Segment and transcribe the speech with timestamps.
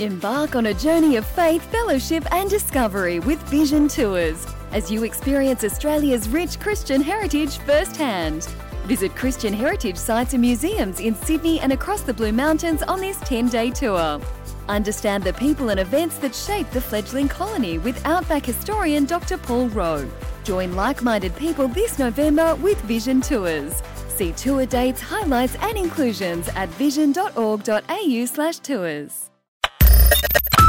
[0.00, 5.64] Embark on a journey of faith, fellowship, and discovery with Vision Tours as you experience
[5.64, 8.44] Australia's rich Christian heritage firsthand.
[8.84, 13.18] Visit Christian heritage sites and museums in Sydney and across the Blue Mountains on this
[13.20, 14.20] 10 day tour.
[14.68, 19.36] Understand the people and events that shaped the fledgling colony with Outback historian Dr.
[19.36, 20.08] Paul Rowe.
[20.44, 23.82] Join like minded people this November with Vision Tours.
[24.08, 29.30] See tour dates, highlights, and inclusions at vision.org.au/slash tours.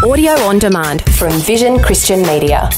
[0.02, 2.70] Audio on demand from Vision Christian Media.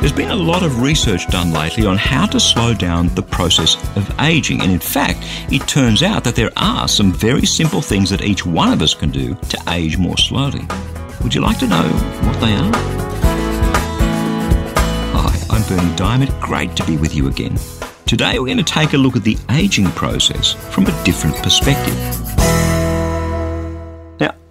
[0.00, 3.76] There's been a lot of research done lately on how to slow down the process
[3.96, 5.20] of aging, and in fact,
[5.50, 8.92] it turns out that there are some very simple things that each one of us
[8.92, 10.66] can do to age more slowly.
[11.22, 12.72] Would you like to know what they are?
[15.14, 16.38] Hi, I'm Berni Dymet.
[16.42, 17.56] Great to be with you again.
[18.04, 21.96] Today, we're going to take a look at the aging process from a different perspective.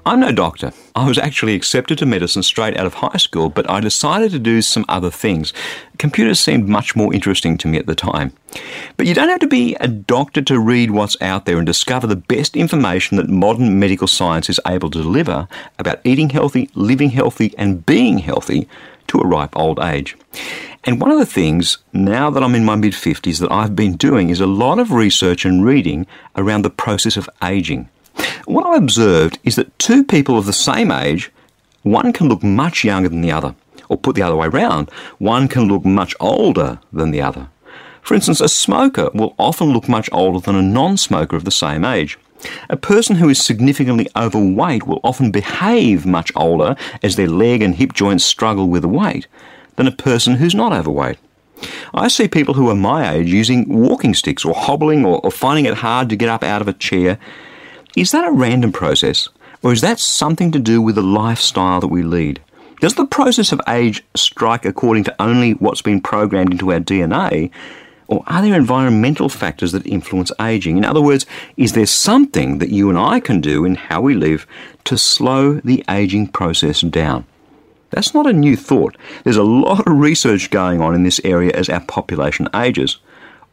[0.07, 0.71] I'm no doctor.
[0.95, 4.39] I was actually accepted to medicine straight out of high school, but I decided to
[4.39, 5.51] do some other things.
[5.97, 8.31] Computers seemed much more interesting to me at the time.
[8.95, 12.07] But you don't have to be a doctor to read what's out there and discover
[12.07, 17.09] the best information that modern medical science is able to deliver about eating healthy, living
[17.09, 18.69] healthy, and being healthy
[19.07, 20.15] to a ripe old age.
[20.85, 23.97] And one of the things, now that I'm in my mid 50s, that I've been
[23.97, 27.89] doing is a lot of research and reading around the process of aging.
[28.45, 31.31] What I observed is that two people of the same age,
[31.83, 33.55] one can look much younger than the other.
[33.89, 37.47] Or put the other way around, one can look much older than the other.
[38.01, 41.51] For instance, a smoker will often look much older than a non smoker of the
[41.51, 42.17] same age.
[42.69, 47.75] A person who is significantly overweight will often behave much older as their leg and
[47.75, 49.27] hip joints struggle with the weight
[49.75, 51.17] than a person who's not overweight.
[51.93, 55.65] I see people who are my age using walking sticks or hobbling or, or finding
[55.65, 57.17] it hard to get up out of a chair
[57.97, 59.27] is that a random process,
[59.63, 62.39] or is that something to do with the lifestyle that we lead?
[62.79, 67.49] Does the process of age strike according to only what's been programmed into our DNA,
[68.07, 70.77] or are there environmental factors that influence aging?
[70.77, 71.25] In other words,
[71.57, 74.45] is there something that you and I can do in how we live
[74.83, 77.25] to slow the aging process down?
[77.89, 78.95] That's not a new thought.
[79.23, 82.97] There's a lot of research going on in this area as our population ages.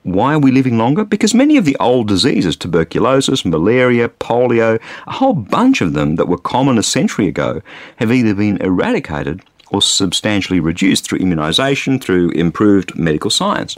[0.05, 1.03] Why are we living longer?
[1.05, 6.29] Because many of the old diseases, tuberculosis, malaria, polio, a whole bunch of them that
[6.29, 7.63] were common a century ago,
[7.97, 13.77] have either been eradicated or substantially reduced through immunisation, through improved medical science.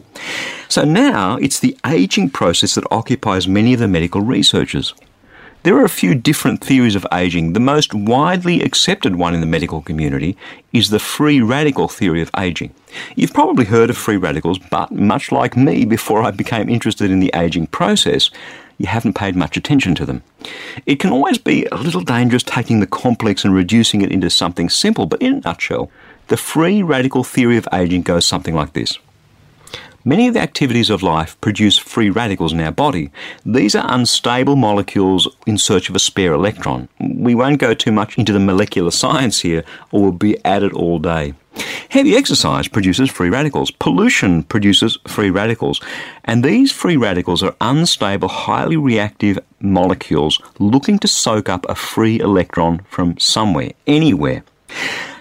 [0.68, 4.94] So now it's the aging process that occupies many of the medical researchers.
[5.66, 7.52] There are a few different theories of aging.
[7.52, 10.36] The most widely accepted one in the medical community
[10.72, 12.72] is the free radical theory of aging.
[13.16, 17.18] You've probably heard of free radicals, but much like me before I became interested in
[17.18, 18.30] the aging process,
[18.78, 20.22] you haven't paid much attention to them.
[20.86, 24.68] It can always be a little dangerous taking the complex and reducing it into something
[24.68, 25.90] simple, but in a nutshell,
[26.28, 29.00] the free radical theory of aging goes something like this.
[30.08, 33.10] Many of the activities of life produce free radicals in our body.
[33.44, 36.88] These are unstable molecules in search of a spare electron.
[37.00, 40.72] We won't go too much into the molecular science here, or we'll be at it
[40.74, 41.34] all day.
[41.88, 43.72] Heavy exercise produces free radicals.
[43.72, 45.80] Pollution produces free radicals.
[46.24, 52.20] And these free radicals are unstable, highly reactive molecules looking to soak up a free
[52.20, 54.44] electron from somewhere, anywhere.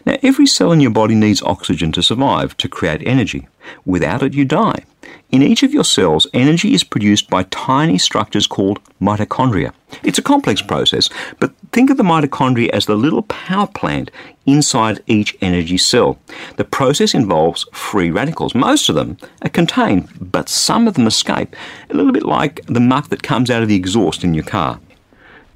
[0.05, 3.47] Now, every cell in your body needs oxygen to survive, to create energy.
[3.85, 4.83] Without it, you die.
[5.31, 9.73] In each of your cells, energy is produced by tiny structures called mitochondria.
[10.03, 11.09] It's a complex process,
[11.39, 14.11] but think of the mitochondria as the little power plant
[14.45, 16.17] inside each energy cell.
[16.57, 18.55] The process involves free radicals.
[18.55, 21.55] Most of them are contained, but some of them escape,
[21.89, 24.79] a little bit like the muck that comes out of the exhaust in your car.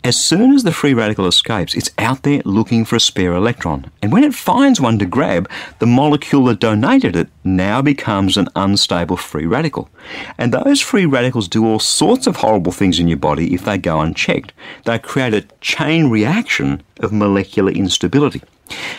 [0.01, 3.91] As soon as the free radical escapes, it's out there looking for a spare electron.
[4.01, 5.49] And when it finds one to grab,
[5.79, 9.89] the molecule that donated it now becomes an unstable free radical.
[10.37, 13.77] And those free radicals do all sorts of horrible things in your body if they
[13.77, 14.53] go unchecked.
[14.85, 18.41] They create a chain reaction of molecular instability.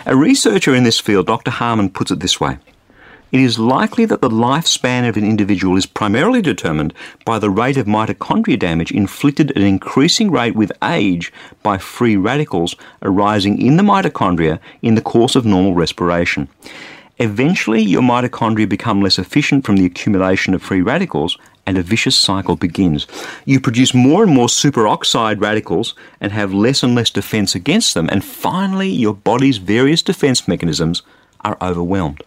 [0.04, 1.50] A researcher in this field, Dr.
[1.50, 2.58] Harman, puts it this way
[3.32, 6.92] it is likely that the lifespan of an individual is primarily determined
[7.24, 11.32] by the rate of mitochondria damage inflicted at an increasing rate with age
[11.62, 16.48] by free radicals arising in the mitochondria in the course of normal respiration.
[17.18, 21.36] Eventually, your mitochondria become less efficient from the accumulation of free radicals,
[21.66, 23.06] and a vicious cycle begins.
[23.44, 28.08] You produce more and more superoxide radicals and have less and less defense against them,
[28.10, 31.02] and finally, your body's various defense mechanisms
[31.42, 32.22] are overwhelmed.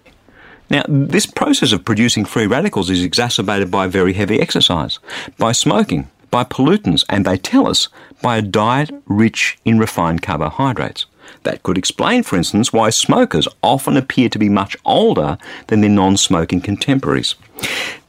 [0.74, 4.98] Now, this process of producing free radicals is exacerbated by very heavy exercise,
[5.38, 7.90] by smoking, by pollutants, and they tell us
[8.24, 11.06] by a diet rich in refined carbohydrates.
[11.44, 15.38] That could explain, for instance, why smokers often appear to be much older
[15.68, 17.36] than their non smoking contemporaries.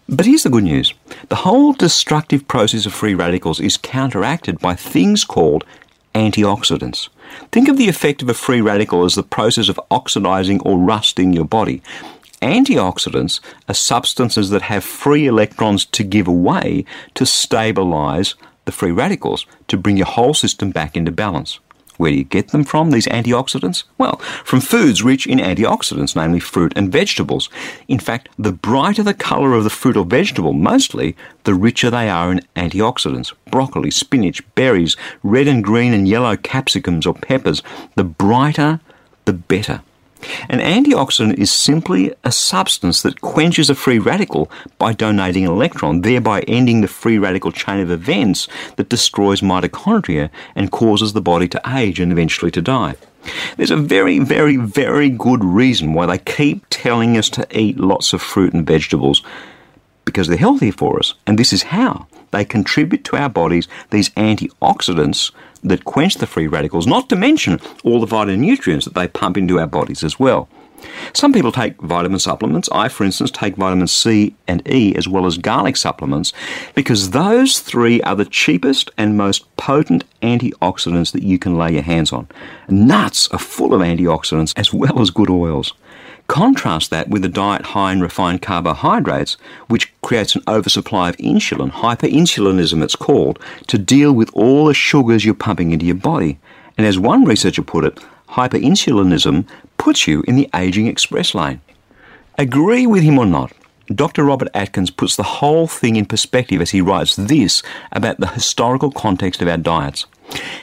[0.08, 0.94] But here's the good news
[1.28, 5.64] the whole destructive process of free radicals is counteracted by things called
[6.14, 7.10] antioxidants.
[7.52, 11.34] Think of the effect of a free radical as the process of oxidizing or rusting
[11.34, 11.82] your body.
[12.42, 16.84] Antioxidants are substances that have free electrons to give away
[17.14, 18.34] to stabilize
[18.64, 21.58] the free radicals, to bring your whole system back into balance.
[21.96, 23.84] Where do you get them from, these antioxidants?
[23.98, 27.48] Well, from foods rich in antioxidants, namely fruit and vegetables.
[27.86, 31.14] In fact, the brighter the colour of the fruit or vegetable, mostly,
[31.44, 33.32] the richer they are in antioxidants.
[33.48, 37.62] Broccoli, spinach, berries, red and green and yellow capsicums or peppers,
[37.94, 38.80] the brighter,
[39.24, 39.82] the better.
[40.48, 46.00] An antioxidant is simply a substance that quenches a free radical by donating an electron,
[46.00, 51.48] thereby ending the free radical chain of events that destroys mitochondria and causes the body
[51.48, 52.94] to age and eventually to die.
[53.56, 58.12] There's a very, very, very good reason why they keep telling us to eat lots
[58.12, 59.22] of fruit and vegetables
[60.04, 62.06] because they're healthy for us, and this is how.
[62.30, 65.30] They contribute to our bodies these antioxidants
[65.64, 69.36] that quench the free radicals, not to mention all the vitamin nutrients that they pump
[69.36, 70.48] into our bodies as well.
[71.12, 72.68] Some people take vitamin supplements.
[72.70, 76.32] I, for instance, take vitamin C and E as well as garlic supplements
[76.74, 81.82] because those three are the cheapest and most potent antioxidants that you can lay your
[81.82, 82.28] hands on.
[82.68, 85.72] Nuts are full of antioxidants as well as good oils.
[86.26, 89.36] Contrast that with a diet high in refined carbohydrates,
[89.68, 95.24] which creates an oversupply of insulin, hyperinsulinism it's called, to deal with all the sugars
[95.24, 96.38] you're pumping into your body.
[96.78, 97.98] And as one researcher put it,
[98.30, 101.60] hyperinsulinism puts you in the aging express lane.
[102.38, 103.52] Agree with him or not,
[103.94, 104.24] Dr.
[104.24, 107.62] Robert Atkins puts the whole thing in perspective as he writes this
[107.92, 110.06] about the historical context of our diets.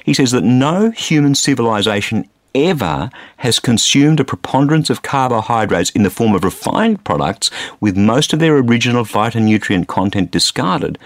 [0.04, 6.10] He says that no human civilization ever has consumed a preponderance of carbohydrates in the
[6.10, 7.50] form of refined products
[7.80, 10.98] with most of their original phytonutrient content discarded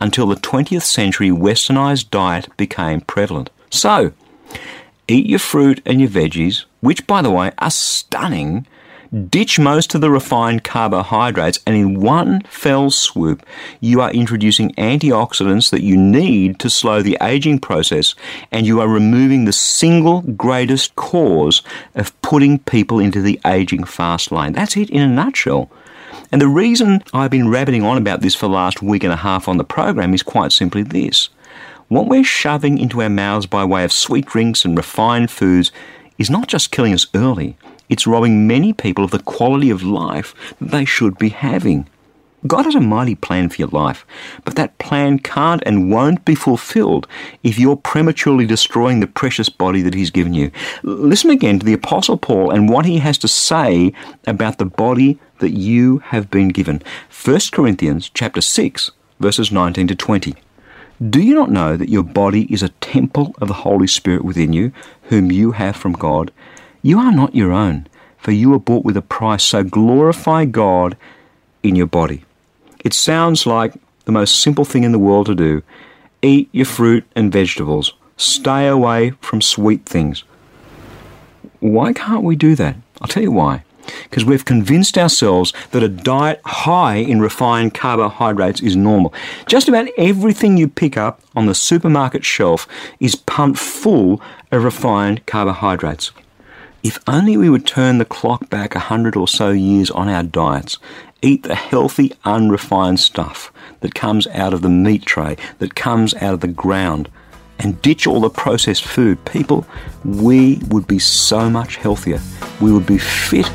[0.00, 3.50] until the 20th century westernized diet became prevalent.
[3.70, 4.12] So,
[5.08, 8.66] eat your fruit and your veggies, which by the way are stunning
[9.14, 13.46] Ditch most of the refined carbohydrates, and in one fell swoop,
[13.78, 18.16] you are introducing antioxidants that you need to slow the aging process,
[18.50, 21.62] and you are removing the single greatest cause
[21.94, 24.52] of putting people into the aging fast lane.
[24.52, 25.70] That's it in a nutshell.
[26.32, 29.16] And the reason I've been rabbiting on about this for the last week and a
[29.16, 31.28] half on the program is quite simply this.
[31.86, 35.70] What we're shoving into our mouths by way of sweet drinks and refined foods
[36.18, 37.56] is not just killing us early,
[37.88, 41.88] it's robbing many people of the quality of life that they should be having.
[42.46, 44.04] God has a mighty plan for your life,
[44.44, 47.06] but that plan can't and won't be fulfilled
[47.42, 50.50] if you're prematurely destroying the precious body that He's given you.
[50.82, 53.94] Listen again to the Apostle Paul and what he has to say
[54.26, 56.82] about the body that you have been given.
[57.24, 58.90] 1 Corinthians chapter 6,
[59.20, 60.34] verses 19 to 20.
[61.08, 64.52] Do you not know that your body is a temple of the Holy Spirit within
[64.52, 64.70] you,
[65.04, 66.30] whom you have from God?
[66.84, 67.86] You are not your own,
[68.18, 70.98] for you were bought with a price, so glorify God
[71.62, 72.26] in your body.
[72.84, 73.72] It sounds like
[74.04, 75.62] the most simple thing in the world to do.
[76.20, 77.94] Eat your fruit and vegetables.
[78.18, 80.24] Stay away from sweet things.
[81.60, 82.76] Why can't we do that?
[83.00, 83.64] I'll tell you why.
[84.02, 89.14] Because we've convinced ourselves that a diet high in refined carbohydrates is normal.
[89.46, 92.68] Just about everything you pick up on the supermarket shelf
[93.00, 94.20] is pumped full
[94.52, 96.12] of refined carbohydrates.
[96.84, 100.22] If only we would turn the clock back a hundred or so years on our
[100.22, 100.76] diets,
[101.22, 103.50] eat the healthy, unrefined stuff
[103.80, 107.08] that comes out of the meat tray, that comes out of the ground,
[107.58, 109.66] and ditch all the processed food, people,
[110.04, 112.20] we would be so much healthier.
[112.60, 113.50] We would be fit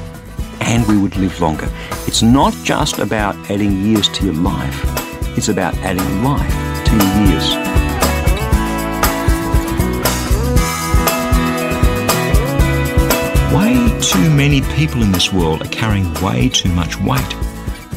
[0.62, 1.69] and we would live longer.
[2.07, 4.81] It's not just about adding years to your life,
[5.38, 7.78] it's about adding life to your years.
[13.53, 17.36] Way too many people in this world are carrying way too much weight.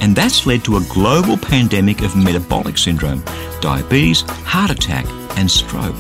[0.01, 3.23] And that's led to a global pandemic of metabolic syndrome,
[3.61, 5.05] diabetes, heart attack,
[5.37, 5.97] and stroke.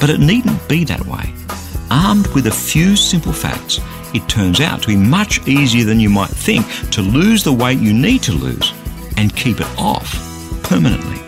[0.00, 1.32] But it needn't be that way.
[1.92, 3.78] Armed with a few simple facts,
[4.12, 7.78] it turns out to be much easier than you might think to lose the weight
[7.78, 8.72] you need to lose
[9.16, 10.12] and keep it off
[10.64, 11.25] permanently.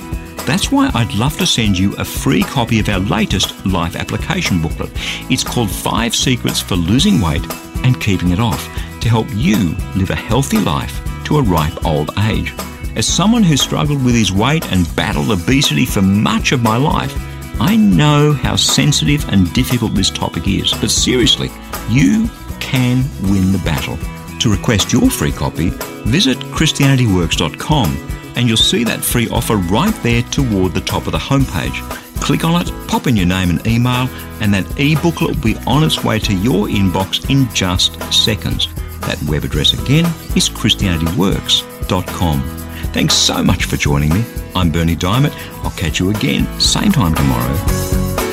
[0.49, 4.62] That's why I'd love to send you a free copy of our latest life application
[4.62, 4.90] booklet.
[5.31, 7.45] It's called Five Secrets for Losing Weight
[7.85, 8.64] and Keeping It Off
[9.00, 12.55] to help you live a healthy life to a ripe old age.
[12.97, 17.14] As someone who struggled with his weight and battled obesity for much of my life,
[17.61, 20.73] I know how sensitive and difficult this topic is.
[20.73, 21.50] But seriously,
[21.90, 23.99] you can win the battle.
[24.38, 25.69] To request your free copy,
[26.07, 31.18] visit ChristianityWorks.com and you'll see that free offer right there toward the top of the
[31.18, 31.76] homepage.
[32.21, 34.09] Click on it, pop in your name and email,
[34.40, 38.68] and that e-booklet will be on its way to your inbox in just seconds.
[39.00, 40.04] That web address again
[40.37, 42.42] is ChristianityWorks.com.
[42.92, 44.25] Thanks so much for joining me.
[44.54, 45.33] I'm Berni Dymet.
[45.64, 47.52] I'll catch you again, same time tomorrow,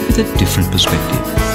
[0.07, 1.54] with a different perspective.